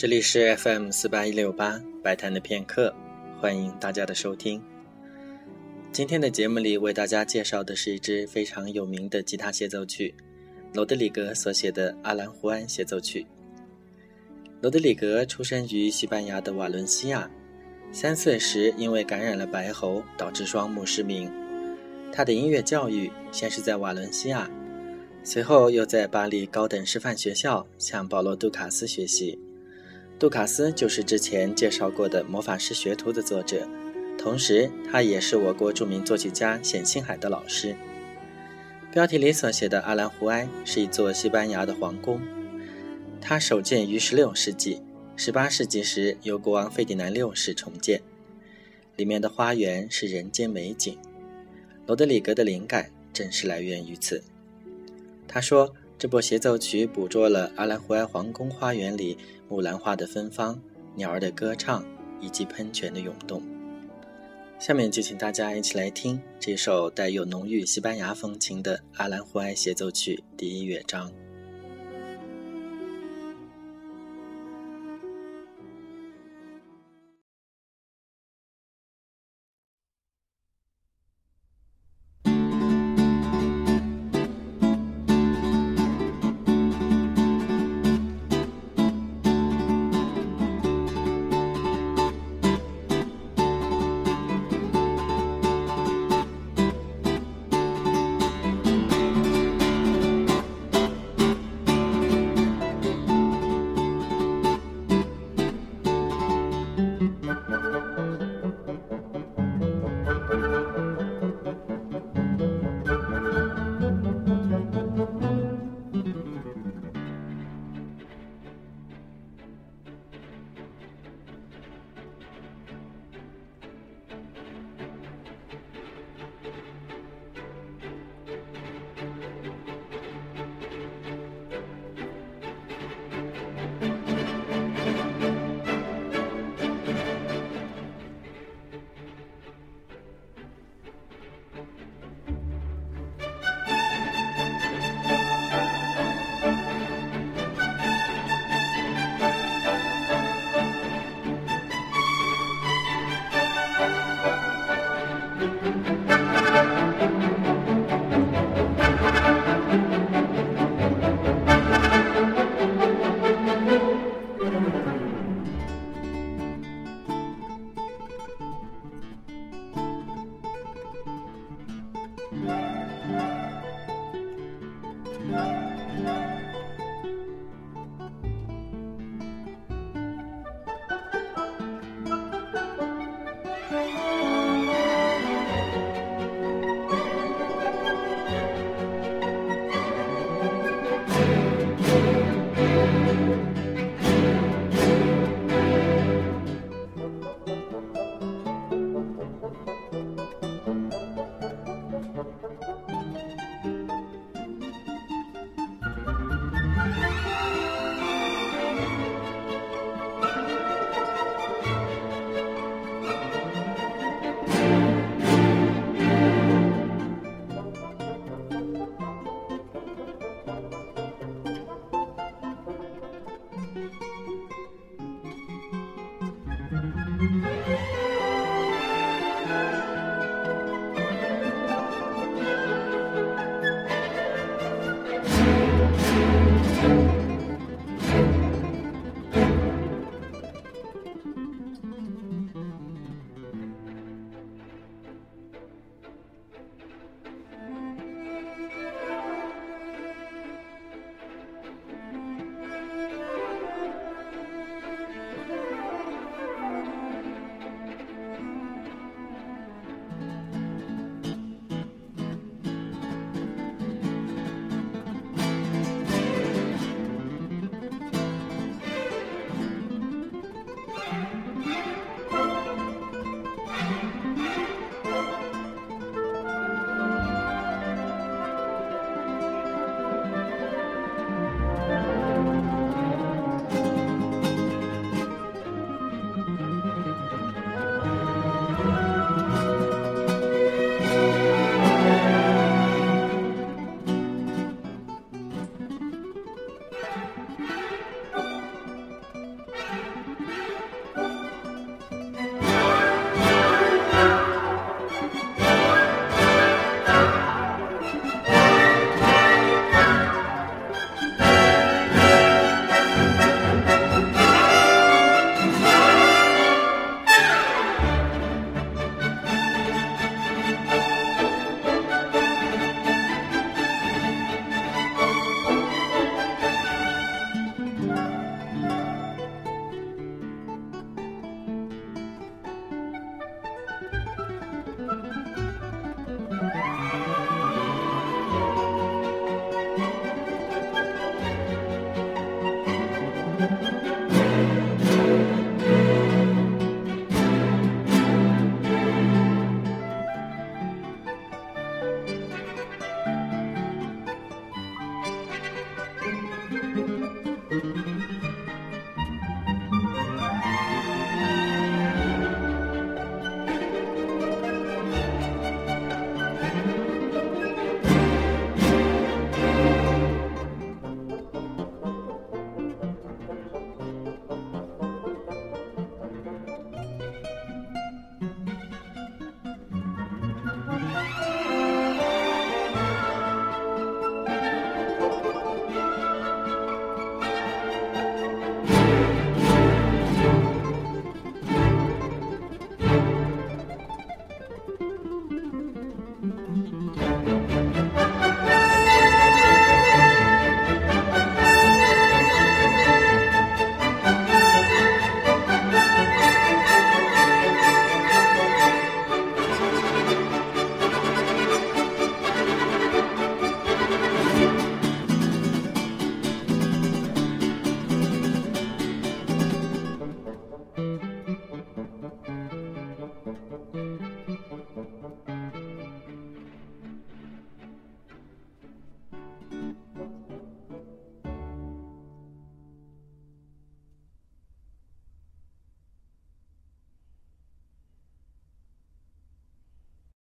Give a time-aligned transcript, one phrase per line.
[0.00, 2.90] 这里是 FM 四八一六八白谈的片刻，
[3.38, 4.58] 欢迎大家的收听。
[5.92, 10.14] 今天的节目里为大家介绍的是一支非常有名的吉他协奏曲——
[10.72, 13.20] 罗德里格所写的《阿兰胡安协奏曲》。
[14.62, 17.30] 罗德里格出生于西班牙的瓦伦西亚，
[17.92, 21.30] 三岁时因为感染了白喉，导致双目失明。
[22.10, 24.50] 他的音乐教育先是在瓦伦西亚，
[25.22, 29.38] 随后又在巴黎高等师范学校向保罗·杜卡斯学习。
[30.20, 33.66] 杜卡斯就是之前介绍过的《魔法师学徒》的作者。
[34.18, 37.74] 同时，他也是我国著名作曲家冼星海的老师。
[38.92, 42.20] 标题里所写的阿兰胡埃是一座西班牙的皇宫，
[43.18, 44.82] 它首建于16世纪
[45.16, 48.02] ，18世纪时由国王费迪南六世重建。
[48.96, 50.98] 里面的花园是人间美景。
[51.86, 54.22] 罗德里格的灵感正是来源于此。
[55.26, 59.18] 他说，这部协奏曲捕捉了阿兰胡埃皇宫花园里
[59.50, 60.58] 木兰花的芬芳、
[60.94, 61.84] 鸟儿的歌唱
[62.22, 63.42] 以及喷泉的涌动。
[64.58, 71.12] 下面就请大家一起来听这首带有浓郁西班牙风情的《阿兰胡埃协奏曲》第一乐章。